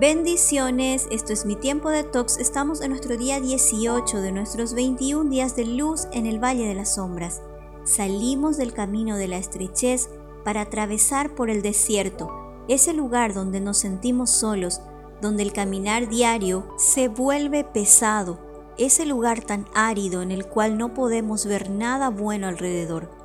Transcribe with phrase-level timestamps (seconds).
[0.00, 2.38] Bendiciones, esto es mi tiempo de tox.
[2.38, 6.76] Estamos en nuestro día 18 de nuestros 21 días de luz en el Valle de
[6.76, 7.42] las Sombras.
[7.82, 10.08] Salimos del camino de la estrechez
[10.44, 12.30] para atravesar por el desierto,
[12.68, 14.80] ese lugar donde nos sentimos solos,
[15.20, 18.38] donde el caminar diario se vuelve pesado,
[18.78, 23.17] ese lugar tan árido en el cual no podemos ver nada bueno alrededor.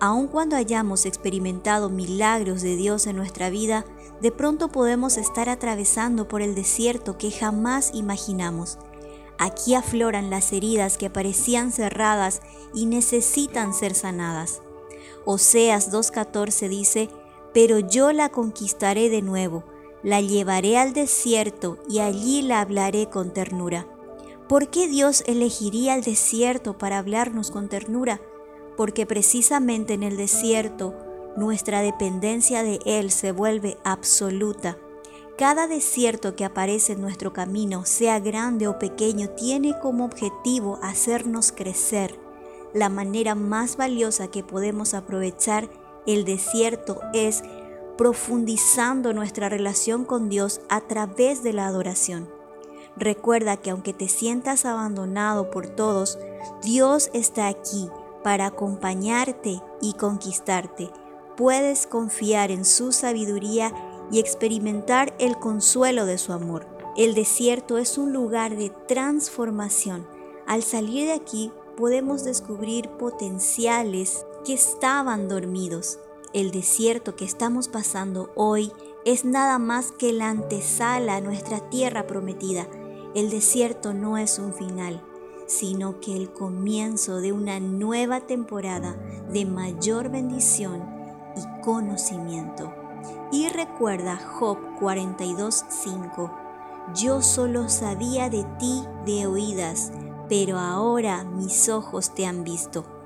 [0.00, 3.84] Aun cuando hayamos experimentado milagros de Dios en nuestra vida,
[4.20, 8.78] de pronto podemos estar atravesando por el desierto que jamás imaginamos.
[9.38, 12.42] Aquí afloran las heridas que parecían cerradas
[12.74, 14.62] y necesitan ser sanadas.
[15.24, 17.08] Oseas 2.14 dice,
[17.52, 19.64] Pero yo la conquistaré de nuevo,
[20.04, 23.86] la llevaré al desierto y allí la hablaré con ternura.
[24.48, 28.20] ¿Por qué Dios elegiría el desierto para hablarnos con ternura?
[28.78, 30.94] Porque precisamente en el desierto
[31.36, 34.78] nuestra dependencia de Él se vuelve absoluta.
[35.36, 41.50] Cada desierto que aparece en nuestro camino, sea grande o pequeño, tiene como objetivo hacernos
[41.50, 42.20] crecer.
[42.72, 45.68] La manera más valiosa que podemos aprovechar
[46.06, 47.42] el desierto es
[47.96, 52.30] profundizando nuestra relación con Dios a través de la adoración.
[52.96, 56.16] Recuerda que aunque te sientas abandonado por todos,
[56.62, 57.88] Dios está aquí
[58.22, 60.90] para acompañarte y conquistarte.
[61.36, 63.72] Puedes confiar en su sabiduría
[64.10, 66.66] y experimentar el consuelo de su amor.
[66.96, 70.06] El desierto es un lugar de transformación.
[70.46, 76.00] Al salir de aquí podemos descubrir potenciales que estaban dormidos.
[76.32, 78.72] El desierto que estamos pasando hoy
[79.04, 82.66] es nada más que la antesala a nuestra tierra prometida.
[83.14, 85.02] El desierto no es un final,
[85.48, 88.94] sino que el comienzo de una nueva temporada
[89.32, 90.84] de mayor bendición
[91.34, 92.72] y conocimiento.
[93.32, 96.30] Y recuerda Job 42:5,
[96.94, 99.90] yo solo sabía de ti de oídas,
[100.28, 102.97] pero ahora mis ojos te han visto.